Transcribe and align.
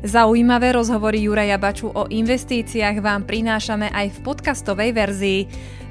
Zaujímavé 0.00 0.72
rozhovory 0.72 1.28
Juraja 1.28 1.60
Baču 1.60 1.92
o 1.92 2.08
investíciách 2.08 3.04
vám 3.04 3.28
prinášame 3.28 3.92
aj 3.92 4.16
v 4.16 4.18
podcastovej 4.24 4.96
verzii. 4.96 5.40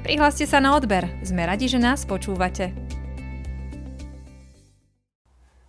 Prihláste 0.02 0.50
sa 0.50 0.58
na 0.58 0.74
odber, 0.74 1.06
sme 1.22 1.46
radi, 1.46 1.70
že 1.70 1.78
nás 1.78 2.02
počúvate. 2.02 2.74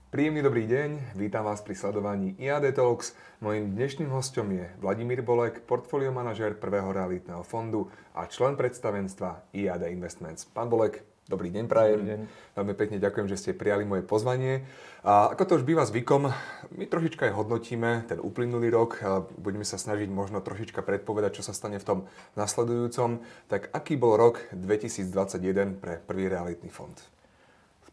Príjemný 0.10 0.42
dobrý 0.42 0.66
deň, 0.66 1.22
vítam 1.22 1.46
vás 1.46 1.62
pri 1.62 1.78
sledovaní 1.78 2.34
IAD 2.42 2.74
Talks. 2.74 3.14
Mojím 3.46 3.78
dnešným 3.78 4.10
hostom 4.10 4.50
je 4.50 4.74
Vladimír 4.82 5.22
Bolek, 5.22 5.62
portfólio 5.70 6.10
manažér 6.10 6.58
prvého 6.58 6.90
realitného 6.90 7.46
fondu 7.46 7.94
a 8.18 8.26
člen 8.26 8.58
predstavenstva 8.58 9.54
IAD 9.54 9.86
Investments. 9.94 10.50
Pán 10.50 10.66
Bolek, 10.66 11.06
dobrý 11.32 11.48
deň 11.56 11.66
prajem. 11.72 12.04
Dobrý 12.04 12.12
deň. 12.12 12.22
Veľmi 12.60 12.74
pekne 12.76 12.98
ďakujem, 13.00 13.28
že 13.32 13.40
ste 13.40 13.52
prijali 13.56 13.88
moje 13.88 14.04
pozvanie. 14.04 14.68
A 15.08 15.32
ako 15.32 15.44
to 15.48 15.58
už 15.58 15.64
býva 15.64 15.88
zvykom, 15.88 16.28
my 16.76 16.84
trošička 16.86 17.32
aj 17.32 17.34
hodnotíme 17.40 18.04
ten 18.12 18.20
uplynulý 18.20 18.68
rok. 18.68 19.00
Budeme 19.40 19.64
sa 19.64 19.80
snažiť 19.80 20.12
možno 20.12 20.44
trošička 20.44 20.84
predpovedať, 20.84 21.40
čo 21.40 21.48
sa 21.48 21.56
stane 21.56 21.80
v 21.80 21.88
tom 21.88 22.00
nasledujúcom. 22.36 23.24
Tak 23.48 23.72
aký 23.72 23.96
bol 23.96 24.20
rok 24.20 24.44
2021 24.52 25.80
pre 25.80 26.04
prvý 26.04 26.28
realitný 26.28 26.68
fond? 26.68 26.94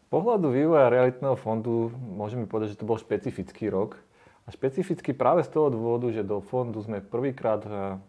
pohľadu 0.09 0.49
vývoja 0.49 0.89
realitného 0.89 1.37
fondu 1.37 1.93
môžeme 1.93 2.49
povedať, 2.49 2.75
že 2.75 2.81
to 2.81 2.89
bol 2.89 2.97
špecifický 2.97 3.69
rok. 3.69 3.95
A 4.49 4.49
špecificky 4.49 5.13
práve 5.13 5.45
z 5.45 5.53
toho 5.53 5.69
dôvodu, 5.69 6.09
že 6.09 6.25
do 6.25 6.41
fondu 6.41 6.81
sme 6.81 7.05
prvýkrát 7.05 7.61
eh, 7.69 8.01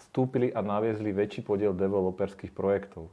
vstúpili 0.00 0.48
a 0.48 0.64
naviezli 0.64 1.12
väčší 1.12 1.44
podiel 1.44 1.76
developerských 1.76 2.56
projektov. 2.56 3.12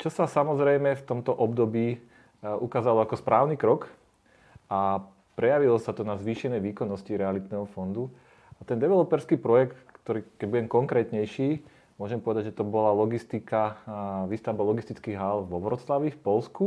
Čo 0.00 0.08
sa 0.08 0.24
samozrejme 0.24 0.96
v 0.96 1.04
tomto 1.04 1.28
období 1.36 1.92
eh, 1.92 2.00
ukázalo 2.40 3.04
ako 3.04 3.20
správny 3.20 3.60
krok 3.60 3.92
a 4.72 5.04
prejavilo 5.36 5.76
sa 5.76 5.92
to 5.92 6.08
na 6.08 6.16
zvýšenej 6.16 6.64
výkonnosti 6.72 7.12
realitného 7.20 7.68
fondu. 7.68 8.08
A 8.60 8.64
ten 8.64 8.80
developerský 8.80 9.36
projekt, 9.36 9.76
ktorý, 10.04 10.24
keď 10.40 10.46
budem 10.48 10.68
konkrétnejší, 10.72 11.60
môžem 12.00 12.20
povedať, 12.20 12.52
že 12.52 12.56
to 12.56 12.64
bola 12.64 12.96
logistika, 12.96 13.80
výstavba 14.28 14.64
logistických 14.64 15.16
hál 15.16 15.48
vo 15.48 15.60
Vroclavi 15.60 16.12
v 16.12 16.20
Polsku, 16.20 16.64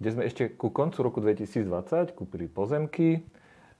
kde 0.00 0.08
sme 0.12 0.22
ešte 0.24 0.52
ku 0.56 0.72
koncu 0.72 1.04
roku 1.04 1.20
2020 1.20 2.16
kúpili 2.16 2.48
pozemky 2.48 3.24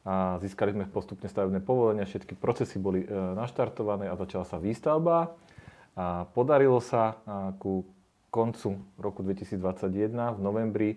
a 0.05 0.37
získali 0.45 0.77
sme 0.77 0.89
postupne 0.89 1.29
stavebné 1.29 1.65
povolenia, 1.65 2.09
všetky 2.09 2.37
procesy 2.37 2.77
boli 2.81 3.05
e, 3.05 3.09
naštartované 3.11 4.13
a 4.13 4.17
začala 4.17 4.45
sa 4.45 4.61
výstavba. 4.61 5.37
A 5.97 6.29
podarilo 6.37 6.77
sa 6.85 7.17
ku 7.57 7.96
koncu 8.31 8.79
roku 8.99 9.23
2021 9.23 10.37
v 10.37 10.41
novembri 10.41 10.91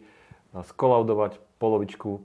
skolaudovať 0.54 1.38
polovičku 1.62 2.10
e, 2.10 2.20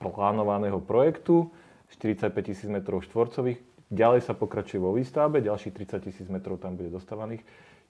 plánovaného 0.00 0.80
projektu 0.80 1.52
45 1.92 2.32
tisíc 2.44 2.68
m 2.68 2.80
štvorcových. 2.80 3.60
Ďalej 3.88 4.20
sa 4.20 4.36
pokračuje 4.36 4.80
vo 4.80 4.92
výstavbe, 4.92 5.40
ďalších 5.40 5.72
30 5.72 6.06
tisíc 6.08 6.26
m 6.28 6.36
tam 6.40 6.76
bude 6.76 6.92
dostávaných. 6.92 7.40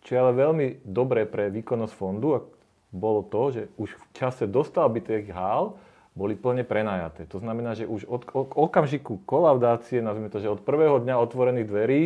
Čo 0.06 0.11
je 0.15 0.20
ale 0.23 0.33
veľmi 0.34 0.67
dobré 0.87 1.27
pre 1.27 1.50
výkonnosť 1.50 1.95
fondu, 1.95 2.47
bolo 2.95 3.27
to, 3.27 3.43
že 3.50 3.62
už 3.77 3.98
v 3.98 4.05
čase 4.15 4.47
dostavby 4.47 5.03
tých 5.03 5.28
hál 5.34 5.77
boli 6.15 6.39
plne 6.39 6.62
prenajaté. 6.62 7.27
To 7.31 7.39
znamená, 7.43 7.75
že 7.75 7.87
už 7.87 8.06
od 8.06 8.27
okamžiku 8.34 9.22
kolaudácie, 9.27 10.03
nazvime 10.03 10.31
to, 10.31 10.43
že 10.43 10.50
od 10.50 10.62
prvého 10.62 10.98
dňa 11.03 11.15
otvorených 11.19 11.69
dverí, 11.69 12.03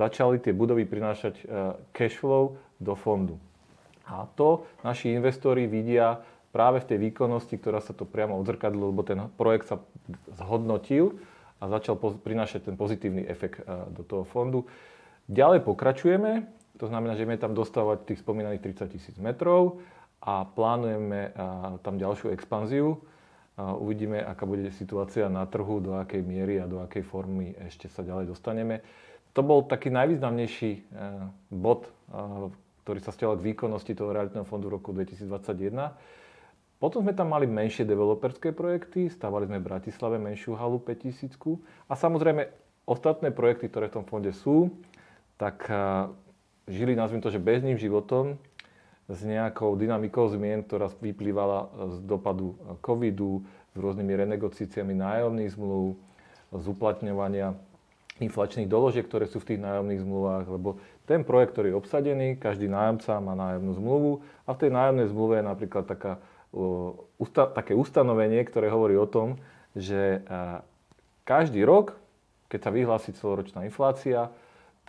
začali 0.00 0.40
tie 0.40 0.56
budovy 0.56 0.88
prinášať 0.88 1.34
e, 1.40 1.44
cash 1.92 2.16
flow 2.16 2.56
do 2.80 2.96
fondu. 2.96 3.36
A 4.08 4.26
to 4.36 4.64
naši 4.80 5.12
investori 5.12 5.66
vidia 5.66 6.20
práve 6.50 6.82
v 6.82 6.88
tej 6.94 6.98
výkonnosti, 7.10 7.54
ktorá 7.58 7.78
sa 7.78 7.94
to 7.94 8.06
priamo 8.06 8.38
odzrkadlo, 8.40 8.90
lebo 8.90 9.02
ten 9.06 9.20
projekt 9.38 9.70
sa 9.70 9.78
zhodnotil 10.34 11.18
a 11.60 11.68
začal 11.68 12.00
prinášať 12.00 12.72
ten 12.72 12.76
pozitívny 12.76 13.28
efekt 13.28 13.62
e, 13.62 13.64
do 13.92 14.02
toho 14.02 14.24
fondu. 14.26 14.66
Ďalej 15.30 15.62
pokračujeme. 15.62 16.48
To 16.82 16.88
znamená, 16.88 17.14
že 17.14 17.28
budeme 17.28 17.38
tam 17.38 17.54
dostávať 17.54 18.08
tých 18.08 18.24
spomínaných 18.24 18.64
30 18.64 18.94
tisíc 18.96 19.16
metrov 19.20 19.84
a 20.24 20.48
plánujeme 20.48 21.32
tam 21.84 22.00
ďalšiu 22.00 22.32
expanziu. 22.32 22.98
Uvidíme, 23.60 24.24
aká 24.24 24.48
bude 24.48 24.72
situácia 24.72 25.28
na 25.28 25.44
trhu, 25.44 25.84
do 25.84 26.00
akej 26.00 26.24
miery 26.24 26.56
a 26.56 26.64
do 26.64 26.80
akej 26.80 27.04
formy 27.04 27.52
ešte 27.68 27.92
sa 27.92 28.00
ďalej 28.00 28.32
dostaneme. 28.32 28.80
To 29.36 29.44
bol 29.44 29.62
taký 29.68 29.92
najvýznamnejší 29.92 30.70
e, 30.72 30.80
bod, 31.52 31.86
ktorý 32.90 33.06
sa 33.06 33.14
stiaľal 33.14 33.38
k 33.38 33.54
výkonnosti 33.54 33.94
toho 33.94 34.10
realitného 34.10 34.42
fondu 34.42 34.66
v 34.66 34.82
roku 34.82 34.90
2021. 34.90 35.70
Potom 36.82 37.06
sme 37.06 37.14
tam 37.14 37.30
mali 37.30 37.46
menšie 37.46 37.86
developerské 37.86 38.50
projekty, 38.50 39.06
stávali 39.06 39.46
sme 39.46 39.62
v 39.62 39.70
Bratislave 39.70 40.18
menšiu 40.18 40.58
halu 40.58 40.82
5000 40.82 41.38
a 41.86 41.94
samozrejme 41.94 42.50
ostatné 42.90 43.30
projekty, 43.30 43.70
ktoré 43.70 43.94
v 43.94 44.02
tom 44.02 44.04
fonde 44.10 44.34
sú, 44.34 44.74
tak 45.38 45.70
žili, 46.66 46.98
nazvime 46.98 47.22
to, 47.22 47.30
že 47.30 47.38
bežným 47.38 47.78
životom 47.78 48.42
s 49.06 49.22
nejakou 49.22 49.78
dynamikou 49.78 50.26
zmien, 50.26 50.66
ktorá 50.66 50.90
vyplývala 50.90 51.70
z 51.94 51.96
dopadu 52.02 52.58
covidu, 52.82 53.46
s 53.70 53.76
rôznymi 53.78 54.18
renegociáciami 54.18 54.98
nájomných 54.98 55.54
zmluv, 55.54 55.94
z 56.50 56.64
uplatňovania 56.66 57.54
inflačných 58.20 58.68
doložiek, 58.68 59.04
ktoré 59.08 59.24
sú 59.24 59.40
v 59.40 59.54
tých 59.54 59.60
nájomných 59.60 60.04
zmluvách, 60.04 60.46
lebo 60.46 60.78
ten 61.08 61.24
projekt, 61.24 61.56
ktorý 61.56 61.72
je 61.72 61.80
obsadený, 61.80 62.28
každý 62.36 62.68
nájomca 62.68 63.18
má 63.18 63.34
nájomnú 63.34 63.72
zmluvu 63.80 64.12
a 64.44 64.52
v 64.52 64.60
tej 64.60 64.70
nájomnej 64.70 65.06
zmluve 65.08 65.34
je 65.40 65.44
napríklad 65.48 65.84
taká, 65.88 66.12
uh, 66.54 66.94
usta- 67.16 67.50
také 67.50 67.72
ustanovenie, 67.72 68.44
ktoré 68.44 68.68
hovorí 68.68 68.94
o 68.94 69.08
tom, 69.08 69.40
že 69.72 70.20
uh, 70.28 70.60
každý 71.24 71.64
rok, 71.64 71.96
keď 72.52 72.60
sa 72.60 72.70
vyhlási 72.70 73.10
celoročná 73.16 73.64
inflácia, 73.64 74.28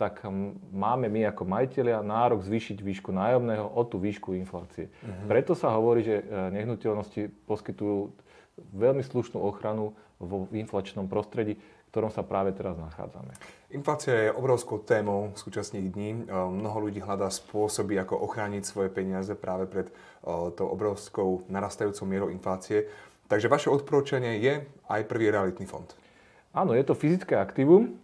tak 0.02 0.26
máme 0.74 1.06
my 1.06 1.30
ako 1.30 1.46
majiteľia 1.46 2.02
nárok 2.02 2.42
zvýšiť 2.42 2.82
výšku 2.82 3.14
nájomného 3.14 3.70
o 3.70 3.82
tú 3.86 4.02
výšku 4.02 4.34
inflácie. 4.34 4.90
Uh-huh. 4.90 5.30
Preto 5.30 5.54
sa 5.54 5.70
hovorí, 5.78 6.02
že 6.02 6.18
e, 6.18 6.24
nehnuteľnosti 6.58 7.30
poskytujú 7.46 8.10
veľmi 8.74 9.06
slušnú 9.06 9.38
ochranu 9.38 9.94
vo 10.18 10.50
inflačnom 10.50 11.06
prostredí, 11.06 11.60
v 11.92 11.94
ktorom 11.94 12.08
sa 12.08 12.24
práve 12.24 12.56
teraz 12.56 12.80
nachádzame. 12.80 13.36
Inflácia 13.68 14.28
je 14.28 14.32
obrovskou 14.32 14.80
témou 14.80 15.36
v 15.36 15.38
súčasných 15.38 15.86
dní. 15.92 16.10
E, 16.12 16.20
mnoho 16.32 16.88
ľudí 16.88 17.04
hľadá 17.04 17.28
spôsoby, 17.28 18.00
ako 18.00 18.16
ochrániť 18.24 18.64
svoje 18.64 18.88
peniaze 18.88 19.36
práve 19.36 19.68
pred 19.68 19.92
e, 19.92 19.94
tou 20.56 20.72
obrovskou 20.72 21.44
narastajúcou 21.52 22.08
mierou 22.08 22.28
inflácie. 22.32 22.88
Takže 23.28 23.52
vaše 23.52 23.68
odporúčanie 23.68 24.40
je 24.40 24.64
aj 24.88 25.04
prvý 25.04 25.28
realitný 25.28 25.68
fond. 25.68 25.88
Áno, 26.56 26.72
je 26.72 26.84
to 26.84 26.96
fyzické 26.96 27.36
aktívum, 27.36 28.00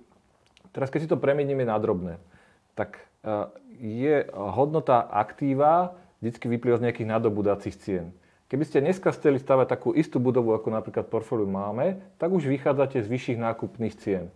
Teraz 0.73 0.95
keď 0.95 1.01
si 1.03 1.11
to 1.11 1.19
premeníme 1.19 1.65
na 1.65 1.75
drobné, 1.81 2.23
tak 2.79 3.03
e, 3.27 3.31
je 3.83 4.31
hodnota 4.31 5.03
aktíva 5.11 5.97
vždy 6.23 6.39
vyplýva 6.59 6.79
z 6.79 6.85
nejakých 6.87 7.11
nadobudacích 7.19 7.77
cien. 7.79 8.15
Keby 8.49 8.65
ste 8.65 8.81
dneska 8.81 9.13
chceli 9.13 9.37
stavať 9.37 9.69
takú 9.69 9.93
istú 9.93 10.17
budovu, 10.17 10.57
ako 10.57 10.73
napríklad 10.73 11.13
portfóliu 11.13 11.45
máme, 11.45 12.01
tak 12.17 12.33
už 12.33 12.49
vychádzate 12.49 13.05
z 13.05 13.09
vyšších 13.09 13.39
nákupných 13.45 13.95
cien. 14.01 14.33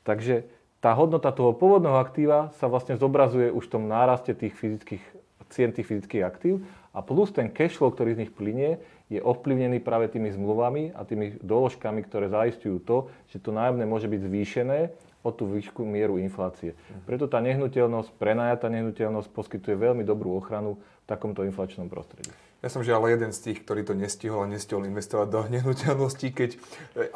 Takže 0.00 0.48
tá 0.80 0.96
hodnota 0.96 1.28
toho 1.28 1.52
pôvodného 1.52 2.00
aktíva 2.00 2.56
sa 2.56 2.72
vlastne 2.72 2.96
zobrazuje 2.96 3.52
už 3.52 3.68
v 3.68 3.72
tom 3.76 3.84
náraste 3.84 4.32
tých 4.32 4.56
fyzických 4.56 5.04
cien 5.50 5.74
tých 5.74 5.90
fyzických 5.90 6.22
aktív 6.24 6.62
a 6.94 7.02
plus 7.02 7.34
ten 7.34 7.50
cash 7.50 7.76
flow, 7.76 7.90
ktorý 7.90 8.16
z 8.16 8.20
nich 8.24 8.32
plinie, 8.32 8.78
je 9.10 9.18
ovplyvnený 9.18 9.82
práve 9.82 10.06
tými 10.06 10.30
zmluvami 10.30 10.94
a 10.94 11.02
tými 11.02 11.42
doložkami, 11.42 12.06
ktoré 12.06 12.30
zaistujú 12.30 12.78
to, 12.86 13.10
že 13.34 13.42
to 13.42 13.50
nájomné 13.50 13.82
môže 13.82 14.06
byť 14.06 14.20
zvýšené 14.22 14.78
o 15.20 15.30
tú 15.34 15.50
výšku 15.50 15.82
mieru 15.82 16.16
inflácie. 16.16 16.72
Mhm. 16.72 17.04
Preto 17.04 17.26
tá 17.26 17.42
nehnuteľnosť, 17.42 18.14
prenajatá 18.16 18.70
nehnuteľnosť 18.72 19.28
poskytuje 19.34 19.76
veľmi 19.76 20.06
dobrú 20.06 20.38
ochranu 20.38 20.78
v 20.78 21.06
takomto 21.10 21.42
inflačnom 21.44 21.90
prostredí. 21.90 22.30
Ja 22.60 22.68
som 22.68 22.84
žiaľ 22.84 23.08
jeden 23.08 23.32
z 23.32 23.40
tých, 23.40 23.64
ktorý 23.64 23.88
to 23.88 23.96
nestihol 23.96 24.44
a 24.44 24.50
nestihol 24.52 24.84
investovať 24.84 25.28
do 25.32 25.40
nehnuteľností, 25.48 26.28
keď... 26.36 26.60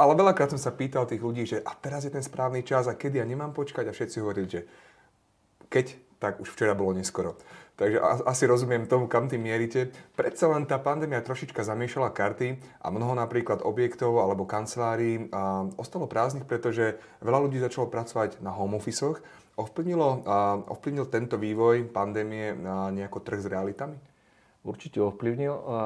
Ale 0.00 0.16
veľakrát 0.16 0.56
som 0.56 0.60
sa 0.60 0.72
pýtal 0.72 1.04
tých 1.04 1.20
ľudí, 1.20 1.44
že 1.44 1.60
a 1.60 1.76
teraz 1.76 2.08
je 2.08 2.12
ten 2.12 2.24
správny 2.24 2.64
čas 2.64 2.88
a 2.88 2.96
kedy 2.96 3.20
ja 3.20 3.28
nemám 3.28 3.52
počkať 3.52 3.84
a 3.88 3.92
všetci 3.92 4.24
hovorili, 4.24 4.48
že 4.48 4.60
keď, 5.68 6.00
tak 6.16 6.40
už 6.40 6.48
včera 6.48 6.72
bolo 6.72 6.96
neskoro. 6.96 7.36
Takže 7.74 7.98
asi 8.24 8.46
rozumiem 8.46 8.86
tomu, 8.86 9.10
kam 9.10 9.26
tým 9.26 9.42
mierite. 9.42 9.90
Predsa 10.14 10.46
len 10.46 10.62
tá 10.62 10.78
pandémia 10.78 11.18
trošička 11.18 11.66
zamiešala 11.66 12.14
karty 12.14 12.62
a 12.80 12.86
mnoho 12.94 13.18
napríklad 13.18 13.66
objektov 13.66 14.22
alebo 14.22 14.46
kancelárií 14.46 15.26
ostalo 15.74 16.06
prázdnych, 16.06 16.46
pretože 16.46 17.02
veľa 17.18 17.50
ľudí 17.50 17.58
začalo 17.58 17.90
pracovať 17.90 18.38
na 18.40 18.54
home 18.54 18.78
office 18.78 19.18
Ovplyvnilo, 19.58 20.22
ovplyvnil 20.70 21.06
tento 21.10 21.34
vývoj 21.38 21.90
pandémie 21.90 22.54
na 22.54 22.94
nejako 22.94 23.22
trh 23.22 23.42
s 23.42 23.50
realitami? 23.50 24.13
Určite 24.64 24.98
ovplyvnil. 25.04 25.54
A 25.54 25.76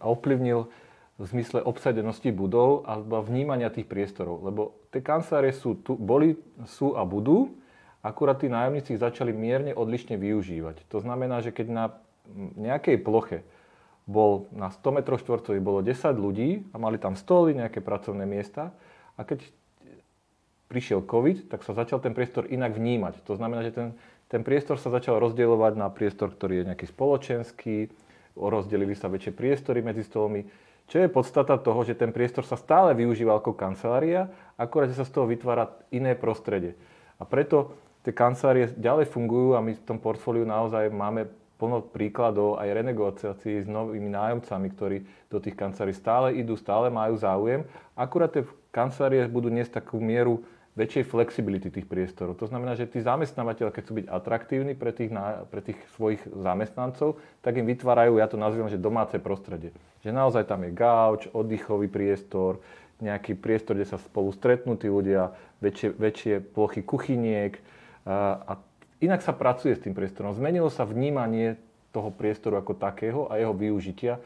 ovplyvnil 0.00 0.66
v 1.14 1.24
zmysle 1.30 1.62
obsadenosti 1.62 2.34
budov 2.34 2.82
a 2.90 2.98
vnímania 3.22 3.70
tých 3.70 3.86
priestorov. 3.86 4.42
Lebo 4.42 4.74
tie 4.90 4.98
kancelárie 4.98 5.54
sú 5.54 5.78
tu, 5.78 5.94
boli, 5.94 6.34
sú 6.66 6.98
a 6.98 7.06
budú, 7.06 7.54
akurát 8.02 8.42
tí 8.42 8.50
nájomníci 8.50 8.98
ich 8.98 9.02
začali 9.02 9.30
mierne 9.30 9.70
odlišne 9.70 10.18
využívať. 10.18 10.82
To 10.90 10.98
znamená, 10.98 11.38
že 11.38 11.54
keď 11.54 11.66
na 11.70 11.84
nejakej 12.58 12.98
ploche 12.98 13.46
bol 14.04 14.50
na 14.52 14.68
100 14.68 14.84
m 14.84 14.98
štvorcových 15.06 15.64
bolo 15.64 15.80
10 15.80 16.12
ľudí 16.18 16.50
a 16.74 16.76
mali 16.76 16.98
tam 17.00 17.14
stoly, 17.14 17.56
nejaké 17.56 17.80
pracovné 17.80 18.26
miesta 18.28 18.74
a 19.16 19.22
keď 19.22 19.46
prišiel 20.68 21.06
COVID, 21.06 21.48
tak 21.48 21.62
sa 21.62 21.72
začal 21.72 22.02
ten 22.02 22.12
priestor 22.12 22.50
inak 22.50 22.74
vnímať. 22.74 23.22
To 23.30 23.38
znamená, 23.38 23.62
že 23.62 23.72
ten, 23.72 23.88
ten 24.26 24.42
priestor 24.42 24.76
sa 24.82 24.90
začal 24.90 25.22
rozdielovať 25.22 25.78
na 25.78 25.88
priestor, 25.88 26.34
ktorý 26.34 26.60
je 26.60 26.68
nejaký 26.74 26.86
spoločenský, 26.90 27.88
rozdelili 28.34 28.94
sa 28.98 29.06
väčšie 29.10 29.32
priestory 29.34 29.80
medzi 29.80 30.02
stolmi. 30.02 30.44
Čo 30.84 31.00
je 31.00 31.08
podstata 31.08 31.56
toho, 31.56 31.80
že 31.86 31.96
ten 31.96 32.12
priestor 32.12 32.44
sa 32.44 32.60
stále 32.60 32.92
využíva 32.92 33.40
ako 33.40 33.56
kancelária, 33.56 34.28
akorát, 34.60 34.92
sa 34.92 35.08
z 35.08 35.14
toho 35.16 35.24
vytvára 35.24 35.72
iné 35.88 36.12
prostredie. 36.12 36.76
A 37.16 37.24
preto 37.24 37.72
tie 38.04 38.12
kancelárie 38.12 38.68
ďalej 38.76 39.08
fungujú 39.08 39.56
a 39.56 39.64
my 39.64 39.72
v 39.72 39.86
tom 39.86 39.96
portfóliu 39.96 40.44
naozaj 40.44 40.92
máme 40.92 41.24
plno 41.56 41.80
príkladov 41.80 42.60
aj 42.60 42.68
renegociácií 42.74 43.64
s 43.64 43.68
novými 43.70 44.12
nájomcami, 44.12 44.68
ktorí 44.76 44.98
do 45.32 45.38
tých 45.40 45.56
kancelárií 45.56 45.96
stále 45.96 46.28
idú, 46.36 46.58
stále 46.58 46.92
majú 46.92 47.16
záujem. 47.16 47.64
Akurát 47.96 48.34
tie 48.34 48.44
kancelárie 48.74 49.24
budú 49.30 49.48
niesť 49.48 49.80
takú 49.80 50.02
mieru 50.02 50.44
väčšej 50.74 51.06
flexibility 51.06 51.70
tých 51.70 51.86
priestorov. 51.86 52.34
To 52.42 52.50
znamená, 52.50 52.74
že 52.74 52.90
tí 52.90 52.98
zamestnávateľ, 52.98 53.70
keď 53.70 53.82
chcú 53.86 53.94
byť 54.02 54.06
atraktívni 54.10 54.74
pre 54.74 54.90
tých, 54.90 55.14
pre 55.48 55.62
tých 55.62 55.78
svojich 55.94 56.22
zamestnancov, 56.34 57.22
tak 57.46 57.62
im 57.62 57.66
vytvárajú, 57.70 58.18
ja 58.18 58.26
to 58.26 58.34
nazývam, 58.34 58.66
že 58.66 58.82
domáce 58.82 59.14
prostredie. 59.22 59.70
Že 60.02 60.10
naozaj 60.10 60.50
tam 60.50 60.66
je 60.66 60.74
gauč, 60.74 61.30
oddychový 61.30 61.86
priestor, 61.86 62.58
nejaký 62.98 63.38
priestor, 63.38 63.78
kde 63.78 63.86
sa 63.86 64.02
spolu 64.02 64.34
stretnú 64.34 64.74
tí 64.74 64.90
ľudia, 64.90 65.34
väčšie, 65.62 65.94
väčšie 65.94 66.34
plochy 66.42 66.82
kuchyniek 66.82 67.58
a, 68.06 68.42
a 68.42 68.52
inak 68.98 69.22
sa 69.22 69.30
pracuje 69.30 69.78
s 69.78 69.82
tým 69.82 69.94
priestorom. 69.94 70.34
Zmenilo 70.34 70.70
sa 70.74 70.82
vnímanie 70.82 71.54
toho 71.94 72.10
priestoru 72.10 72.58
ako 72.58 72.74
takého 72.74 73.30
a 73.30 73.38
jeho 73.38 73.54
využitia 73.54 74.18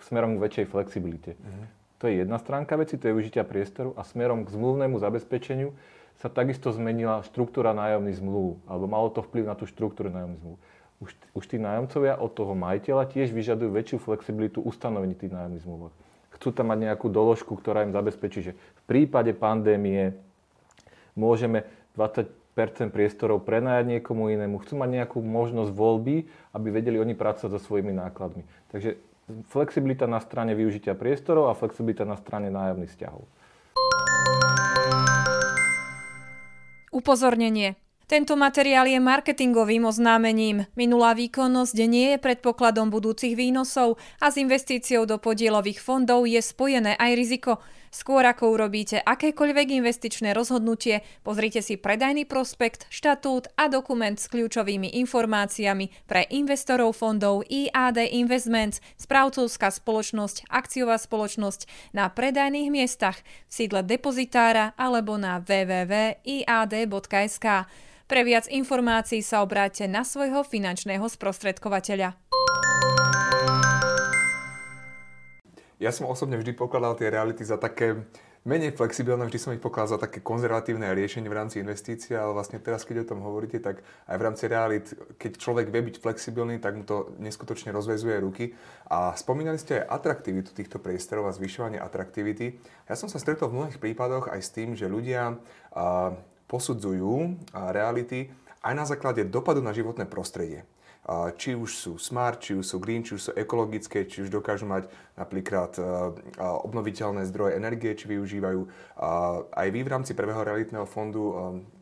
smerom 0.00 0.40
k 0.40 0.42
väčšej 0.48 0.66
flexibilite. 0.72 1.36
Mm-hmm. 1.36 1.79
To 2.00 2.08
je 2.08 2.24
jedna 2.24 2.40
stránka 2.40 2.80
veci, 2.80 2.96
to 2.96 3.08
je 3.08 3.16
využitia 3.16 3.44
priestoru 3.44 3.92
a 3.92 4.02
smerom 4.08 4.48
k 4.48 4.56
zmluvnému 4.56 4.96
zabezpečeniu 4.96 5.76
sa 6.16 6.32
takisto 6.32 6.72
zmenila 6.72 7.20
štruktúra 7.24 7.76
nájomných 7.76 8.20
zmluv, 8.20 8.60
alebo 8.64 8.86
malo 8.88 9.08
to 9.12 9.20
vplyv 9.20 9.44
na 9.48 9.56
tú 9.56 9.68
štruktúru 9.68 10.08
nájomných 10.08 10.40
zmluv. 10.40 10.58
Už, 11.00 11.16
už 11.32 11.44
tí 11.48 11.56
nájomcovia 11.56 12.16
od 12.20 12.32
toho 12.32 12.52
majiteľa 12.52 13.08
tiež 13.08 13.32
vyžadujú 13.32 13.72
väčšiu 13.72 13.98
flexibilitu 14.04 14.60
ustanovení 14.60 15.16
tých 15.16 15.32
nájomných 15.32 15.64
zmluv. 15.64 15.92
Chcú 16.36 16.52
tam 16.52 16.72
mať 16.72 16.88
nejakú 16.88 17.08
doložku, 17.12 17.52
ktorá 17.56 17.84
im 17.84 17.92
zabezpečí, 17.92 18.40
že 18.40 18.52
v 18.52 18.82
prípade 18.88 19.32
pandémie 19.36 20.16
môžeme 21.16 21.68
20% 21.96 22.32
priestorov 22.92 23.44
prenajať 23.44 23.96
niekomu 23.96 24.32
inému. 24.32 24.60
Chcú 24.60 24.76
mať 24.80 25.04
nejakú 25.04 25.20
možnosť 25.20 25.72
voľby, 25.72 26.28
aby 26.56 26.68
vedeli 26.68 26.96
oni 27.00 27.12
pracovať 27.12 27.56
so 27.56 27.60
svojimi 27.60 27.92
nákladmi. 27.96 28.44
Takže 28.72 29.09
flexibilita 29.48 30.06
na 30.06 30.20
strane 30.20 30.54
využitia 30.54 30.94
priestorov 30.94 31.50
a 31.50 31.58
flexibilita 31.58 32.06
na 32.06 32.14
strane 32.14 32.48
nájomných 32.52 32.90
vzťahov. 32.90 33.22
Upozornenie. 36.90 37.78
Tento 38.10 38.34
materiál 38.34 38.90
je 38.90 38.98
marketingovým 38.98 39.86
oznámením. 39.86 40.66
Minulá 40.74 41.14
výkonnosť 41.14 41.76
nie 41.86 42.10
je 42.10 42.18
predpokladom 42.18 42.90
budúcich 42.90 43.38
výnosov 43.38 44.02
a 44.18 44.34
s 44.34 44.36
investíciou 44.42 45.06
do 45.06 45.22
podielových 45.22 45.78
fondov 45.78 46.26
je 46.26 46.42
spojené 46.42 46.98
aj 46.98 47.14
riziko. 47.14 47.62
Skôr 47.94 48.26
ako 48.26 48.58
urobíte 48.58 48.98
akékoľvek 48.98 49.78
investičné 49.78 50.34
rozhodnutie, 50.34 51.06
pozrite 51.22 51.62
si 51.62 51.78
predajný 51.78 52.26
prospekt, 52.26 52.90
štatút 52.90 53.54
a 53.54 53.70
dokument 53.70 54.18
s 54.18 54.26
kľúčovými 54.26 54.90
informáciami 55.06 56.10
pre 56.10 56.26
investorov 56.34 56.98
fondov 56.98 57.46
IAD 57.46 58.10
Investments, 58.10 58.82
správcovská 58.98 59.70
spoločnosť, 59.70 60.50
akciová 60.50 60.98
spoločnosť 60.98 61.94
na 61.94 62.10
predajných 62.10 62.74
miestach 62.74 63.22
v 63.22 63.52
sídle 63.54 63.86
depozitára 63.86 64.74
alebo 64.74 65.14
na 65.14 65.38
www.iad.sk. 65.38 66.26
Pre 68.10 68.26
viac 68.26 68.50
informácií 68.50 69.22
sa 69.22 69.38
obráte 69.38 69.86
na 69.86 70.02
svojho 70.02 70.42
finančného 70.42 71.06
sprostredkovateľa. 71.06 72.18
Ja 75.78 75.94
som 75.94 76.10
osobne 76.10 76.34
vždy 76.34 76.58
pokladal 76.58 76.98
tie 76.98 77.06
reality 77.06 77.46
za 77.46 77.54
také 77.54 78.02
menej 78.42 78.74
flexibilné, 78.74 79.30
vždy 79.30 79.38
som 79.38 79.54
ich 79.54 79.62
pokladal 79.62 79.94
za 79.94 80.10
také 80.10 80.18
konzervatívne 80.26 80.90
riešenie 80.90 81.30
v 81.30 81.38
rámci 81.38 81.62
investície, 81.62 82.18
ale 82.18 82.34
vlastne 82.34 82.58
teraz, 82.58 82.82
keď 82.82 83.06
o 83.06 83.10
tom 83.14 83.22
hovoríte, 83.22 83.62
tak 83.62 83.86
aj 84.10 84.16
v 84.18 84.24
rámci 84.26 84.44
realit, 84.50 84.90
keď 85.14 85.38
človek 85.38 85.70
vie 85.70 85.94
byť 85.94 85.96
flexibilný, 86.02 86.58
tak 86.58 86.82
mu 86.82 86.82
to 86.82 87.14
neskutočne 87.22 87.70
rozvezuje 87.70 88.18
ruky. 88.18 88.58
A 88.90 89.14
spomínali 89.14 89.62
ste 89.62 89.86
aj 89.86 90.02
atraktivitu 90.02 90.50
týchto 90.50 90.82
priestorov 90.82 91.30
a 91.30 91.36
zvyšovanie 91.38 91.78
atraktivity. 91.78 92.58
Ja 92.90 92.98
som 92.98 93.06
sa 93.06 93.22
stretol 93.22 93.54
v 93.54 93.62
mnohých 93.62 93.78
prípadoch 93.78 94.34
aj 94.34 94.40
s 94.42 94.50
tým, 94.50 94.74
že 94.74 94.90
ľudia 94.90 95.38
posudzujú 96.50 97.38
reality 97.54 98.26
aj 98.66 98.74
na 98.74 98.82
základe 98.82 99.22
dopadu 99.22 99.62
na 99.62 99.70
životné 99.70 100.10
prostredie. 100.10 100.66
Či 101.40 101.56
už 101.56 101.70
sú 101.80 101.92
smart, 101.96 102.44
či 102.44 102.52
už 102.52 102.66
sú 102.66 102.76
green, 102.76 103.00
či 103.00 103.16
už 103.16 103.22
sú 103.22 103.32
ekologické, 103.32 104.04
či 104.04 104.20
už 104.20 104.28
dokážu 104.28 104.68
mať 104.68 104.90
napríklad 105.16 105.78
obnoviteľné 106.36 107.24
zdroje 107.30 107.56
energie, 107.56 107.96
či 107.96 108.04
využívajú. 108.04 108.60
Aj 109.48 109.68
vy 109.72 109.80
v 109.80 109.92
rámci 109.96 110.12
prvého 110.12 110.44
realitného 110.44 110.84
fondu 110.84 111.32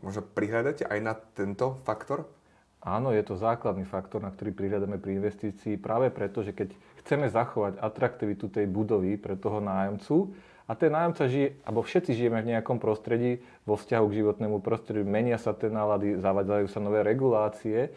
možno 0.07 0.23
prihľadáte 0.23 0.87
aj 0.87 0.99
na 1.03 1.19
tento 1.19 1.83
faktor? 1.83 2.31
Áno, 2.79 3.11
je 3.11 3.27
to 3.27 3.35
základný 3.35 3.83
faktor, 3.91 4.23
na 4.23 4.31
ktorý 4.31 4.55
prihľadáme 4.55 5.03
pri 5.03 5.19
investícii 5.19 5.83
práve 5.83 6.15
preto, 6.15 6.47
že 6.47 6.55
keď 6.55 6.71
chceme 7.03 7.27
zachovať 7.27 7.83
atraktivitu 7.83 8.47
tej 8.55 8.71
budovy 8.71 9.19
pre 9.19 9.35
toho 9.35 9.59
nájomcu, 9.59 10.31
a 10.69 10.77
ten 10.77 10.93
nájomca 10.93 11.25
žije, 11.33 11.65
alebo 11.65 11.81
všetci 11.81 12.13
žijeme 12.13 12.45
v 12.45 12.53
nejakom 12.53 12.77
prostredí 12.77 13.41
vo 13.65 13.81
vzťahu 13.81 14.05
k 14.05 14.17
životnému 14.21 14.61
prostrediu, 14.61 15.09
menia 15.09 15.41
sa 15.41 15.57
tie 15.57 15.73
nálady, 15.73 16.21
zavadzajú 16.21 16.69
sa 16.69 16.85
nové 16.85 17.01
regulácie, 17.01 17.89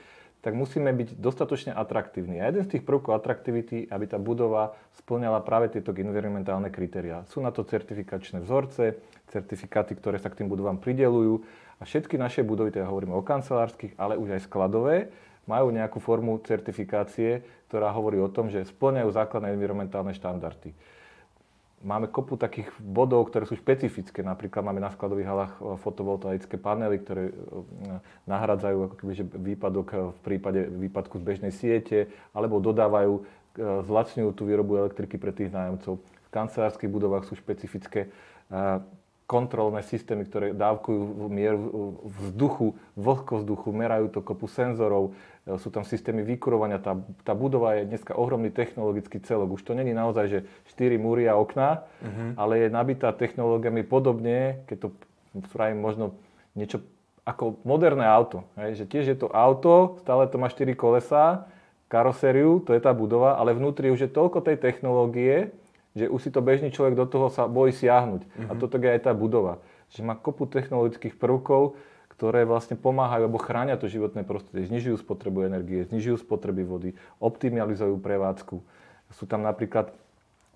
tak 0.42 0.58
musíme 0.58 0.90
byť 0.90 1.20
dostatočne 1.22 1.76
atraktívni. 1.76 2.42
A 2.42 2.50
jeden 2.50 2.66
z 2.66 2.80
tých 2.80 2.88
prvkov 2.88 3.14
atraktivity, 3.14 3.86
aby 3.92 4.10
tá 4.10 4.18
budova 4.18 4.74
splňala 4.98 5.44
práve 5.46 5.70
tieto 5.70 5.94
environmentálne 5.94 6.74
kritériá. 6.74 7.28
Sú 7.30 7.44
na 7.44 7.54
to 7.54 7.62
certifikačné 7.62 8.42
vzorce, 8.42 8.98
certifikáty, 9.30 9.94
ktoré 9.94 10.18
sa 10.18 10.34
k 10.34 10.42
tým 10.42 10.50
budovám 10.50 10.82
pridelujú. 10.82 11.46
A 11.78 11.86
všetky 11.86 12.18
naše 12.18 12.42
budovy, 12.42 12.74
teda 12.74 12.90
hovoríme 12.90 13.14
o 13.14 13.22
kancelárskych, 13.22 13.94
ale 14.02 14.18
už 14.18 14.40
aj 14.40 14.48
skladové, 14.50 15.14
majú 15.46 15.70
nejakú 15.70 16.02
formu 16.02 16.40
certifikácie, 16.42 17.46
ktorá 17.70 17.94
hovorí 17.94 18.18
o 18.18 18.32
tom, 18.32 18.50
že 18.50 18.66
splňajú 18.66 19.14
základné 19.14 19.54
environmentálne 19.54 20.16
štandardy 20.18 20.74
máme 21.82 22.08
kopu 22.08 22.38
takých 22.38 22.70
bodov, 22.78 23.30
ktoré 23.30 23.50
sú 23.50 23.58
špecifické. 23.58 24.22
Napríklad 24.22 24.62
máme 24.62 24.82
na 24.82 24.94
skladových 24.94 25.30
halách 25.30 25.54
e, 25.58 25.60
fotovoltaické 25.82 26.56
panely, 26.62 27.02
ktoré 27.02 27.24
e, 27.30 27.34
nahradzajú 28.30 28.78
ako 28.90 28.96
keby, 29.02 29.14
že 29.18 29.26
výpadok 29.26 29.88
e, 29.92 29.96
v 30.14 30.20
prípade 30.22 30.60
výpadku 30.70 31.18
z 31.18 31.24
bežnej 31.26 31.54
siete, 31.54 32.10
alebo 32.32 32.62
dodávajú, 32.62 33.26
zlacňujú 33.60 34.32
tú 34.32 34.48
výrobu 34.48 34.80
elektriky 34.80 35.20
pre 35.20 35.36
tých 35.36 35.52
nájomcov. 35.52 36.00
V 36.00 36.30
kancelárskych 36.32 36.88
budovách 36.88 37.28
sú 37.28 37.36
špecifické 37.36 38.08
kontrolné 39.32 39.80
systémy, 39.88 40.28
ktoré 40.28 40.52
dávkujú 40.52 41.32
mieru 41.32 41.96
vzduchu, 42.20 42.76
vlhkozduchu, 43.00 43.72
merajú 43.72 44.12
to 44.12 44.20
kopu 44.20 44.52
senzorov, 44.52 45.16
e, 45.48 45.56
sú 45.56 45.72
tam 45.72 45.88
systémy 45.88 46.28
vykurovania. 46.28 46.84
Tá, 46.84 47.00
tá 47.24 47.32
budova 47.32 47.80
je 47.80 47.88
dneska 47.88 48.12
ohromný 48.12 48.52
technologický 48.52 49.24
celok. 49.24 49.56
Už 49.56 49.64
to 49.64 49.72
není 49.72 49.96
naozaj, 49.96 50.26
že 50.28 50.40
4 50.76 51.00
múry 51.00 51.32
a 51.32 51.40
okná, 51.40 51.88
uh-huh. 52.04 52.36
ale 52.36 52.68
je 52.68 52.68
nabitá 52.68 53.16
technológiami 53.16 53.88
podobne, 53.88 54.68
keď 54.68 54.78
to 54.84 54.88
spravím 55.48 55.80
možno 55.80 56.12
niečo 56.52 56.84
ako 57.24 57.64
moderné 57.64 58.04
auto. 58.04 58.44
Hej, 58.60 58.84
že 58.84 58.86
tiež 58.92 59.06
je 59.16 59.18
to 59.24 59.32
auto, 59.32 59.96
stále 60.04 60.28
to 60.28 60.36
má 60.36 60.52
4 60.52 60.76
kolesa, 60.76 61.48
karosériu, 61.88 62.60
to 62.60 62.76
je 62.76 62.84
tá 62.84 62.92
budova, 62.92 63.40
ale 63.40 63.56
vnútri 63.56 63.92
už 63.96 64.08
je 64.08 64.12
toľko 64.12 64.44
tej 64.44 64.60
technológie, 64.60 65.56
že 65.96 66.08
už 66.08 66.20
si 66.24 66.30
to 66.32 66.40
bežný 66.40 66.72
človek 66.72 66.96
do 66.96 67.06
toho 67.08 67.28
sa 67.28 67.48
bojí 67.52 67.76
siahnuť. 67.76 68.22
Mm-hmm. 68.24 68.50
A 68.50 68.54
mhm. 68.56 68.60
toto 68.60 68.76
je 68.80 68.92
aj 68.92 69.02
tá 69.08 69.12
budova. 69.12 69.60
Že 69.92 70.08
má 70.08 70.16
kopu 70.16 70.48
technologických 70.48 71.20
prvkov, 71.20 71.76
ktoré 72.16 72.46
vlastne 72.46 72.78
pomáhajú 72.78 73.26
alebo 73.26 73.42
chránia 73.42 73.82
to 73.82 73.90
životné 73.90 74.22
prostredie, 74.22 74.70
znižujú 74.70 75.02
spotrebu 75.02 75.42
energie, 75.50 75.82
znižujú 75.90 76.22
spotreby 76.22 76.62
vody, 76.62 76.90
optimalizujú 77.18 77.98
prevádzku. 77.98 78.62
Sú 79.18 79.26
tam 79.26 79.42
napríklad 79.42 79.90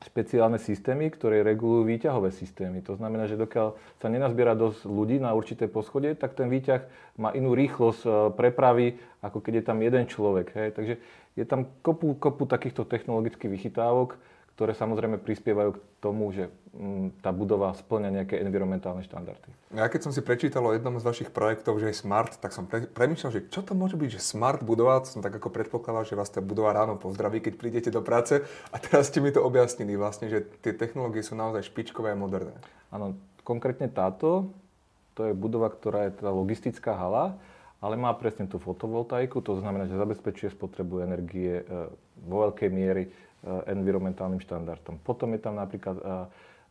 špeciálne 0.05 0.61
systémy, 0.61 1.09
ktoré 1.09 1.41
regulujú 1.41 1.89
výťahové 1.89 2.29
systémy. 2.29 2.85
To 2.85 2.93
znamená, 2.93 3.25
že 3.25 3.39
dokiaľ 3.39 3.73
sa 3.97 4.07
nenazbiera 4.13 4.53
dosť 4.53 4.85
ľudí 4.85 5.17
na 5.17 5.33
určité 5.33 5.65
poschodie, 5.65 6.13
tak 6.13 6.37
ten 6.37 6.51
výťah 6.51 6.85
má 7.17 7.33
inú 7.33 7.57
rýchlosť 7.57 8.01
e, 8.05 8.09
prepravy, 8.37 9.01
ako 9.25 9.41
keď 9.41 9.53
je 9.57 9.63
tam 9.65 9.81
jeden 9.81 10.05
človek. 10.05 10.53
Hej. 10.53 10.69
Takže 10.77 10.93
je 11.33 11.45
tam 11.47 11.65
kopu, 11.81 12.13
kopu 12.21 12.45
takýchto 12.45 12.85
technologických 12.85 13.49
vychytávok, 13.49 14.19
ktoré 14.55 14.71
samozrejme 14.71 15.19
prispievajú 15.19 15.75
k 15.75 15.83
tomu, 15.99 16.31
že 16.31 16.47
mm, 16.71 17.19
tá 17.19 17.35
budova 17.35 17.75
splňa 17.75 18.23
nejaké 18.23 18.39
environmentálne 18.39 19.03
štandardy. 19.03 19.51
Ja 19.75 19.91
keď 19.91 20.07
som 20.07 20.15
si 20.15 20.23
prečítal 20.23 20.63
o 20.63 20.71
jednom 20.71 20.95
z 20.95 21.03
vašich 21.03 21.29
projektov, 21.35 21.83
že 21.83 21.91
je 21.91 21.99
smart, 21.99 22.39
tak 22.39 22.55
som 22.55 22.63
pre, 22.63 22.87
premýšľal, 22.87 23.35
že 23.35 23.45
čo 23.51 23.59
to 23.67 23.75
môže 23.75 23.99
byť, 23.99 24.15
že 24.15 24.23
smart 24.23 24.63
budova, 24.63 25.03
som 25.03 25.19
tak 25.19 25.35
ako 25.35 25.51
predpokladal, 25.51 26.07
že 26.07 26.15
vás 26.15 26.31
tá 26.31 26.39
budova 26.39 26.71
ráno 26.71 26.95
pozdraví, 26.95 27.43
keď 27.43 27.53
prídete 27.59 27.89
do 27.91 27.99
práce 27.99 28.47
a 28.71 28.75
teraz 28.79 29.11
ste 29.11 29.19
mi 29.19 29.35
to 29.35 29.43
objasnili 29.43 29.99
vlastne, 29.99 30.31
že 30.31 30.47
tie 30.63 30.71
technológie 30.71 31.19
sú 31.19 31.35
naozaj 31.35 31.67
špičkové 31.67 32.15
a 32.15 32.17
moderné. 32.17 32.55
Áno, 32.95 33.19
konkrétne 33.43 33.91
táto 33.91 34.47
to 35.15 35.31
je 35.31 35.33
budova, 35.33 35.71
ktorá 35.71 36.11
je 36.11 36.19
teda 36.19 36.31
logistická 36.31 36.91
hala, 36.95 37.39
ale 37.79 37.95
má 37.95 38.11
presne 38.15 38.51
tú 38.51 38.59
fotovoltaiku, 38.59 39.39
to 39.39 39.59
znamená, 39.63 39.87
že 39.87 39.95
zabezpečuje 39.95 40.51
spotrebu 40.51 41.03
energie 41.03 41.63
e, 41.63 41.63
vo 42.27 42.47
veľkej 42.47 42.69
miery 42.71 43.07
environmentálnym 43.69 44.41
štandardom. 44.41 44.97
Potom 45.05 45.33
je 45.37 45.41
tam 45.41 45.61
napríklad, 45.61 45.97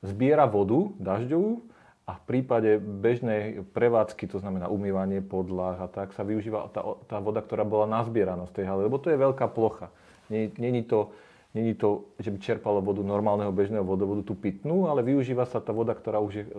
zbiera 0.02 0.44
vodu 0.44 0.90
dažďovú, 0.98 1.74
a 2.04 2.20
v 2.20 2.22
prípade 2.28 2.76
bežnej 2.76 3.64
prevádzky, 3.72 4.28
to 4.28 4.36
znamená 4.36 4.68
umývanie 4.68 5.24
podlah 5.24 5.80
a 5.80 5.88
tak, 5.88 6.12
sa 6.12 6.20
využíva 6.20 6.68
tá, 6.68 6.84
tá 7.08 7.16
voda, 7.16 7.40
ktorá 7.40 7.64
bola 7.64 7.88
nazbieraná 7.88 8.44
z 8.52 8.60
tej 8.60 8.64
haly, 8.68 8.92
lebo 8.92 9.00
to 9.00 9.08
je 9.08 9.16
veľká 9.16 9.48
plocha. 9.48 9.88
Není 10.28 10.84
to, 10.84 11.16
není 11.56 11.72
to, 11.72 12.04
že 12.20 12.28
by 12.28 12.38
čerpalo 12.44 12.84
vodu 12.84 13.00
normálneho 13.00 13.48
bežného 13.56 13.84
vodovodu, 13.84 14.20
tú 14.20 14.36
pitnú, 14.36 14.84
ale 14.84 15.00
využíva 15.00 15.48
sa 15.48 15.64
tá 15.64 15.72
voda, 15.72 15.96
ktorá 15.96 16.20
už 16.20 16.32
je 16.36 16.44
e, 16.44 16.52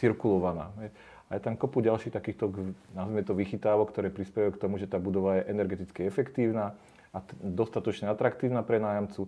cirkulovaná. 0.00 0.72
A 1.28 1.36
je 1.36 1.44
tam 1.44 1.60
kopu 1.60 1.84
ďalších 1.84 2.16
takýchto, 2.16 2.48
nazvime 2.96 3.20
to, 3.20 3.36
vychytávok, 3.36 3.92
ktoré 3.92 4.08
prispievajú 4.08 4.56
k 4.56 4.62
tomu, 4.64 4.80
že 4.80 4.88
tá 4.88 4.96
budova 4.96 5.44
je 5.44 5.52
energeticky 5.52 6.08
efektívna 6.08 6.72
a 7.10 7.18
dostatočne 7.42 8.06
atraktívna 8.10 8.62
pre 8.62 8.78
nájomcu 8.78 9.26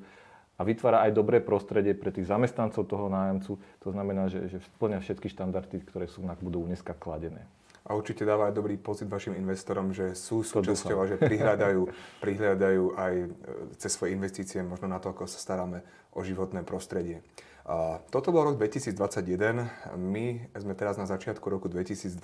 a 0.59 0.61
vytvára 0.63 1.03
aj 1.09 1.17
dobré 1.17 1.43
prostredie 1.43 1.97
pre 1.97 2.15
tých 2.15 2.31
zamestnancov 2.31 2.87
toho 2.87 3.11
nájomcu. 3.11 3.59
To 3.83 3.89
znamená, 3.91 4.31
že, 4.31 4.47
že 4.47 4.63
splňa 4.77 5.03
všetky 5.03 5.27
štandardy, 5.33 5.83
ktoré 5.91 6.07
sú 6.07 6.23
na 6.23 6.39
budovu 6.39 6.71
dneska 6.71 6.95
kladené. 6.95 7.43
A 7.83 7.99
určite 7.99 8.23
dáva 8.23 8.47
aj 8.47 8.55
dobrý 8.55 8.79
pocit 8.79 9.11
vašim 9.11 9.35
investorom, 9.35 9.91
že 9.91 10.15
sú 10.15 10.47
súčasťou 10.47 11.03
a 11.03 11.09
že 11.11 11.17
prihľadajú, 11.19 11.81
prihľadajú 12.25 12.85
aj 12.95 13.15
e, 13.19 13.29
cez 13.75 13.91
svoje 13.91 14.15
investície 14.15 14.63
možno 14.63 14.87
na 14.87 15.03
to, 15.03 15.11
ako 15.11 15.27
sa 15.27 15.43
staráme 15.43 15.83
o 16.15 16.23
životné 16.23 16.63
prostredie. 16.63 17.27
A 17.63 18.03
toto 18.11 18.35
bol 18.35 18.51
rok 18.51 18.59
2021, 18.59 19.95
my 19.95 20.51
sme 20.59 20.75
teraz 20.75 20.99
na 20.99 21.07
začiatku 21.07 21.47
roku 21.47 21.71
2022. 21.71 22.19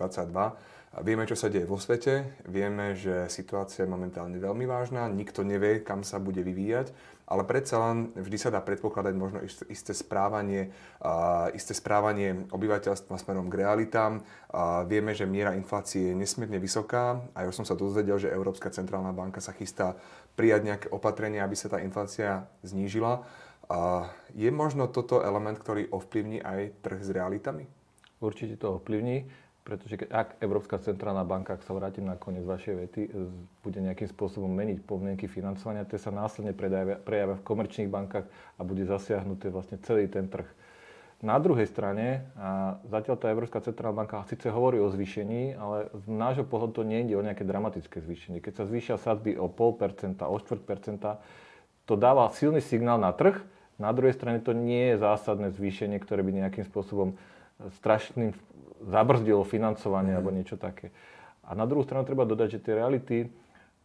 Vieme, 1.05 1.29
čo 1.31 1.39
sa 1.39 1.47
deje 1.47 1.69
vo 1.69 1.79
svete, 1.79 2.43
vieme, 2.43 2.99
že 2.99 3.31
situácia 3.31 3.87
je 3.87 3.93
momentálne 3.93 4.35
veľmi 4.35 4.67
vážna, 4.67 5.07
nikto 5.07 5.47
nevie, 5.47 5.85
kam 5.87 6.03
sa 6.03 6.19
bude 6.19 6.43
vyvíjať 6.43 6.91
ale 7.29 7.45
predsa 7.45 7.77
len 7.77 8.09
vždy 8.17 8.39
sa 8.41 8.49
dá 8.49 8.65
predpokladať 8.65 9.15
možno 9.15 9.45
isté 9.69 9.93
správanie, 9.93 10.73
isté 11.53 11.77
správanie 11.77 12.49
obyvateľstva 12.49 13.21
smerom 13.21 13.53
k 13.53 13.69
realitám. 13.69 14.25
Vieme, 14.89 15.13
že 15.13 15.29
miera 15.29 15.53
inflácie 15.53 16.11
je 16.11 16.17
nesmierne 16.17 16.57
vysoká 16.57 17.21
a 17.37 17.45
ja 17.45 17.53
som 17.53 17.69
sa 17.69 17.77
dozvedel, 17.77 18.17
že 18.17 18.33
Európska 18.33 18.73
centrálna 18.73 19.13
banka 19.13 19.45
sa 19.45 19.53
chystá 19.53 19.93
prijať 20.41 20.61
nejaké 20.65 20.87
opatrenia, 20.89 21.45
aby 21.45 21.53
sa 21.53 21.69
tá 21.69 21.85
inflácia 21.85 22.49
znížila. 22.65 23.29
Je 24.33 24.49
možno 24.49 24.89
toto 24.89 25.21
element, 25.21 25.61
ktorý 25.61 25.93
ovplyvní 25.93 26.41
aj 26.41 26.81
trh 26.81 27.01
s 27.05 27.11
realitami? 27.13 27.69
Určite 28.19 28.57
to 28.57 28.81
ovplyvní 28.81 29.29
pretože 29.69 30.01
ak 30.09 30.41
Európska 30.41 30.81
centrálna 30.81 31.29
banka, 31.29 31.53
ak 31.53 31.61
sa 31.61 31.77
vrátim 31.77 32.09
na 32.09 32.17
koniec 32.17 32.41
vašej 32.49 32.75
vety, 32.89 33.03
bude 33.61 33.85
nejakým 33.85 34.09
spôsobom 34.09 34.49
meniť 34.49 34.81
podmienky 34.89 35.29
financovania, 35.29 35.85
to 35.85 36.01
sa 36.01 36.09
následne 36.09 36.57
prejavia 36.57 37.37
v 37.37 37.45
komerčných 37.45 37.93
bankách 37.93 38.25
a 38.57 38.61
bude 38.65 38.89
zasiahnuté 38.89 39.53
vlastne 39.53 39.77
celý 39.85 40.09
ten 40.09 40.25
trh. 40.25 40.49
Na 41.21 41.37
druhej 41.37 41.69
strane, 41.69 42.25
a 42.41 42.81
zatiaľ 42.89 43.21
tá 43.21 43.29
Európska 43.29 43.61
centrálna 43.61 44.09
banka 44.09 44.25
síce 44.25 44.49
hovorí 44.49 44.81
o 44.81 44.89
zvýšení, 44.89 45.53
ale 45.61 45.93
z 45.93 46.05
nášho 46.09 46.49
pohľadu 46.49 46.81
to 46.81 46.89
nejde 46.89 47.13
o 47.13 47.21
nejaké 47.21 47.45
dramatické 47.45 48.01
zvýšenie. 48.01 48.41
Keď 48.41 48.55
sa 48.55 48.65
zvýšia 48.65 48.97
sadzby 48.97 49.37
o 49.37 49.53
0,5%, 49.53 50.25
o 50.25 50.39
4%, 50.41 51.05
to 51.85 51.93
dáva 51.93 52.33
silný 52.33 52.65
signál 52.65 52.97
na 52.97 53.13
trh, 53.13 53.37
na 53.79 53.95
druhej 53.95 54.15
strane 54.19 54.43
to 54.43 54.51
nie 54.53 54.95
je 54.95 55.03
zásadné 55.03 55.55
zvýšenie, 55.55 56.03
ktoré 56.03 56.27
by 56.27 56.35
nejakým 56.35 56.67
spôsobom 56.67 57.15
strašným 57.79 58.35
zabrzdilo 58.87 59.43
financovanie 59.47 60.15
mm. 60.15 60.19
alebo 60.19 60.31
niečo 60.35 60.59
také. 60.59 60.91
A 61.47 61.55
na 61.55 61.65
druhú 61.65 61.87
stranu 61.87 62.05
treba 62.05 62.29
dodať, 62.29 62.59
že 62.59 62.63
tie 62.63 62.75
reality 62.77 63.15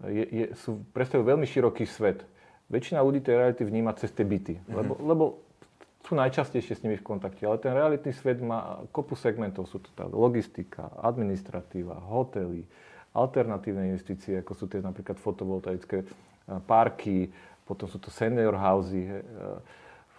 je, 0.03 0.25
je, 0.27 0.45
sú, 0.59 0.83
predstavujú 0.91 1.25
veľmi 1.25 1.47
široký 1.47 1.85
svet. 1.87 2.25
Väčšina 2.67 2.99
ľudí 3.05 3.21
tie 3.21 3.37
reality 3.37 3.63
vníma 3.63 3.93
cez 3.95 4.11
tie 4.11 4.25
byty, 4.25 4.59
mm. 4.59 4.73
lebo, 4.73 4.93
lebo 4.99 5.23
sú 6.03 6.19
najčastejšie 6.19 6.73
s 6.75 6.83
nimi 6.83 6.99
v 6.99 7.05
kontakte. 7.05 7.47
Ale 7.47 7.61
ten 7.61 7.71
realitný 7.71 8.11
svet 8.11 8.43
má 8.43 8.83
kopu 8.91 9.15
segmentov. 9.15 9.71
Sú 9.71 9.79
to 9.79 9.87
tá 9.95 10.03
logistika, 10.09 10.91
administratíva, 10.99 11.95
hotely, 11.95 12.67
alternatívne 13.15 13.93
investície, 13.93 14.41
ako 14.41 14.51
sú 14.57 14.65
tie 14.67 14.83
napríklad 14.83 15.15
fotovoltaické 15.21 16.03
parky, 16.67 17.31
potom 17.63 17.87
sú 17.87 17.95
to 18.03 18.11
senior 18.11 18.51
housey, 18.59 19.23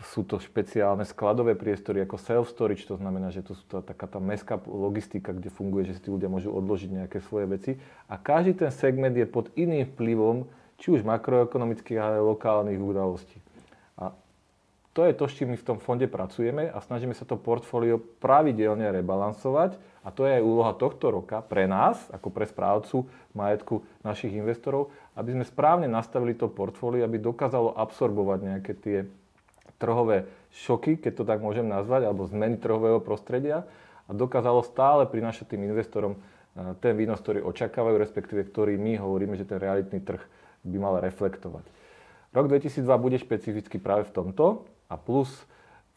sú 0.05 0.23
to 0.23 0.37
špeciálne 0.39 1.03
skladové 1.09 1.57
priestory 1.57 2.05
ako 2.05 2.21
self-storage, 2.21 2.85
to 2.85 3.01
znamená, 3.01 3.33
že 3.33 3.41
to 3.41 3.57
sú 3.57 3.65
to 3.67 3.81
taká 3.81 4.05
tá 4.05 4.21
mestská 4.21 4.61
logistika, 4.69 5.33
kde 5.33 5.49
funguje, 5.49 5.89
že 5.89 5.97
si 5.99 6.05
tí 6.07 6.11
ľudia 6.13 6.29
môžu 6.29 6.53
odložiť 6.53 6.91
nejaké 7.05 7.19
svoje 7.25 7.47
veci. 7.49 7.73
A 8.07 8.21
každý 8.21 8.55
ten 8.55 8.71
segment 8.71 9.17
je 9.17 9.25
pod 9.25 9.49
iným 9.57 9.89
vplyvom, 9.97 10.45
či 10.79 10.93
už 10.93 11.07
makroekonomických, 11.07 11.99
ale 11.99 12.21
lokálnych 12.21 12.77
udalostí. 12.77 13.39
A 13.97 14.13
to 14.93 15.09
je 15.09 15.15
to, 15.17 15.25
s 15.27 15.35
čím 15.35 15.55
my 15.55 15.59
v 15.59 15.67
tom 15.67 15.79
fonde 15.81 16.07
pracujeme 16.07 16.71
a 16.71 16.79
snažíme 16.79 17.17
sa 17.17 17.27
to 17.27 17.41
portfólio 17.41 17.99
pravidelne 17.99 18.91
rebalansovať. 18.95 19.75
A 20.05 20.13
to 20.13 20.29
je 20.29 20.37
aj 20.37 20.45
úloha 20.45 20.77
tohto 20.77 21.09
roka 21.09 21.41
pre 21.41 21.65
nás, 21.65 21.97
ako 22.13 22.29
pre 22.29 22.45
správcu 22.45 23.09
majetku 23.33 23.81
našich 24.05 24.37
investorov, 24.37 24.93
aby 25.17 25.33
sme 25.33 25.49
správne 25.49 25.89
nastavili 25.89 26.37
to 26.37 26.53
portfólio, 26.53 27.09
aby 27.09 27.17
dokázalo 27.17 27.73
absorbovať 27.73 28.39
nejaké 28.45 28.73
tie 28.77 28.99
trhové 29.79 30.31
šoky, 30.55 30.99
keď 31.01 31.13
to 31.19 31.25
tak 31.27 31.43
môžem 31.43 31.67
nazvať, 31.67 32.07
alebo 32.07 32.29
zmeny 32.29 32.57
trhového 32.57 33.03
prostredia 33.03 33.67
a 34.07 34.11
dokázalo 34.13 34.61
stále 34.63 35.09
prinašať 35.09 35.57
tým 35.57 35.67
investorom 35.69 36.19
eh, 36.19 36.75
ten 36.79 36.95
výnos, 36.95 37.21
ktorý 37.21 37.43
očakávajú, 37.43 37.97
respektíve 37.99 38.47
ktorý 38.49 38.79
my 38.79 39.01
hovoríme, 39.01 39.35
že 39.35 39.49
ten 39.49 39.59
realitný 39.59 40.01
trh 40.05 40.23
by 40.65 40.77
mal 40.81 40.99
reflektovať. 41.01 41.65
Rok 42.35 42.51
2002 42.51 42.83
bude 42.99 43.17
špecificky 43.21 43.79
práve 43.79 44.11
v 44.11 44.15
tomto 44.15 44.67
a 44.91 44.99
plus 44.99 45.31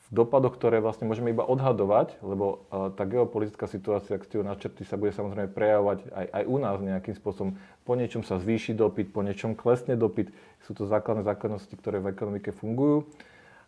v 0.08 0.24
dopadoch, 0.24 0.56
ktoré 0.56 0.80
vlastne 0.80 1.04
môžeme 1.04 1.36
iba 1.36 1.44
odhadovať, 1.44 2.24
lebo 2.24 2.64
uh, 2.72 2.94
tá 2.96 3.04
geopolitická 3.04 3.68
situácia, 3.68 4.16
ak 4.16 4.24
ste 4.24 4.40
ju 4.40 4.44
načrtli, 4.46 4.88
sa 4.88 4.96
bude 4.96 5.12
samozrejme 5.12 5.52
prejavovať 5.52 6.08
aj, 6.08 6.28
aj 6.32 6.44
u 6.48 6.58
nás 6.64 6.78
nejakým 6.80 7.16
spôsobom. 7.18 7.52
Po 7.84 7.94
niečom 8.00 8.24
sa 8.24 8.40
zvýši 8.40 8.72
dopyt, 8.72 9.12
po 9.12 9.20
niečom 9.20 9.52
klesne 9.52 10.00
dopyt. 10.00 10.32
Sú 10.64 10.72
to 10.72 10.88
základné 10.88 11.28
zákonnosti, 11.28 11.76
ktoré 11.76 12.00
v 12.00 12.16
ekonomike 12.16 12.56
fungujú. 12.56 13.04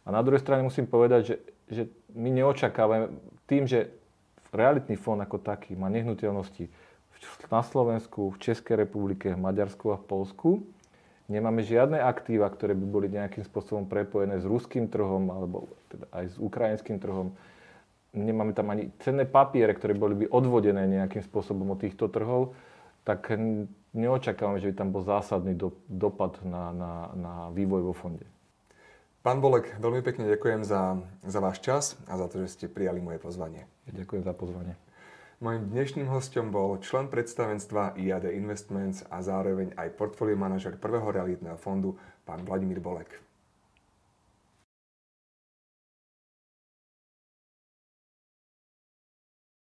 A 0.10 0.18
na 0.18 0.26
druhej 0.26 0.42
strane 0.42 0.66
musím 0.66 0.90
povedať, 0.90 1.22
že, 1.22 1.36
že 1.70 1.84
my 2.18 2.34
neočakávame 2.34 3.14
tým, 3.46 3.70
že 3.70 3.94
realitný 4.50 4.98
fond 4.98 5.22
ako 5.22 5.38
taký 5.38 5.78
má 5.78 5.86
nehnuteľnosti 5.94 6.66
na 7.54 7.62
Slovensku, 7.62 8.34
v 8.34 8.42
Českej 8.42 8.90
republike, 8.90 9.30
v 9.30 9.38
Maďarsku 9.38 9.94
a 9.94 10.02
v 10.02 10.08
Polsku. 10.10 10.50
Nemáme 11.30 11.62
žiadne 11.62 12.02
aktíva, 12.02 12.50
ktoré 12.50 12.74
by 12.74 12.86
boli 12.90 13.06
nejakým 13.06 13.46
spôsobom 13.46 13.86
prepojené 13.86 14.42
s 14.42 14.50
ruským 14.50 14.90
trhom 14.90 15.30
alebo 15.30 15.70
teda 15.94 16.10
aj 16.10 16.26
s 16.26 16.36
ukrajinským 16.42 16.98
trhom. 16.98 17.38
Nemáme 18.10 18.58
tam 18.58 18.74
ani 18.74 18.90
cenné 19.06 19.30
papiere, 19.30 19.78
ktoré 19.78 19.94
boli 19.94 20.26
by 20.26 20.34
odvodené 20.34 20.90
nejakým 20.90 21.22
spôsobom 21.22 21.70
od 21.70 21.86
týchto 21.86 22.10
trhov. 22.10 22.58
Tak 23.06 23.30
neočakávame, 23.94 24.58
že 24.58 24.74
by 24.74 24.76
tam 24.82 24.90
bol 24.90 25.06
zásadný 25.06 25.54
do, 25.54 25.70
dopad 25.86 26.42
na, 26.42 26.74
na, 26.74 26.94
na 27.14 27.34
vývoj 27.54 27.86
vo 27.86 27.94
fonde. 27.94 28.26
Pán 29.20 29.44
Bolek, 29.44 29.76
veľmi 29.84 30.00
pekne 30.00 30.32
ďakujem 30.32 30.64
za, 30.64 30.96
za 31.28 31.40
váš 31.44 31.60
čas 31.60 32.00
a 32.08 32.16
za 32.16 32.32
to, 32.32 32.40
že 32.40 32.56
ste 32.56 32.66
prijali 32.72 33.04
moje 33.04 33.20
pozvanie. 33.20 33.68
Ďakujem 33.92 34.24
za 34.24 34.32
pozvanie. 34.32 34.80
Mojím 35.44 35.76
dnešným 35.76 36.08
hostom 36.08 36.56
bol 36.56 36.80
člen 36.80 37.12
predstavenstva 37.12 38.00
IAD 38.00 38.32
Investments 38.32 39.04
a 39.12 39.20
zároveň 39.20 39.76
aj 39.76 40.00
portfólio 40.00 40.40
manažer 40.40 40.80
prvého 40.80 41.12
realitného 41.12 41.60
fondu, 41.60 42.00
pán 42.24 42.48
Vladimír 42.48 42.80
Bolek. 42.80 43.29